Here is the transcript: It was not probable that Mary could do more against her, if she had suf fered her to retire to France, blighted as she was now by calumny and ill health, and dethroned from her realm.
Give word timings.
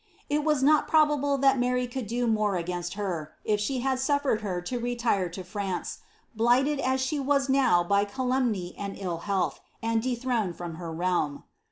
It 0.31 0.43
was 0.43 0.63
not 0.63 0.87
probable 0.87 1.37
that 1.37 1.59
Mary 1.59 1.85
could 1.85 2.07
do 2.07 2.25
more 2.25 2.55
against 2.55 2.95
her, 2.95 3.33
if 3.45 3.59
she 3.59 3.81
had 3.81 3.99
suf 3.99 4.23
fered 4.23 4.41
her 4.41 4.59
to 4.59 4.79
retire 4.79 5.29
to 5.29 5.43
France, 5.43 5.99
blighted 6.35 6.79
as 6.79 6.99
she 6.99 7.19
was 7.19 7.49
now 7.49 7.83
by 7.83 8.05
calumny 8.05 8.73
and 8.79 8.97
ill 8.97 9.19
health, 9.29 9.59
and 9.79 10.01
dethroned 10.01 10.55
from 10.57 10.77
her 10.81 10.91
realm. 10.91 11.43